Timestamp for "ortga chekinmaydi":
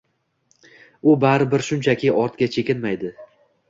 2.25-3.19